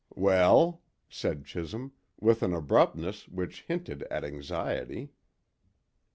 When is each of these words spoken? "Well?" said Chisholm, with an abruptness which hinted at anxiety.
"Well?" 0.15 0.81
said 1.09 1.45
Chisholm, 1.45 1.91
with 2.19 2.41
an 2.41 2.55
abruptness 2.55 3.27
which 3.27 3.61
hinted 3.67 4.01
at 4.09 4.23
anxiety. 4.23 5.11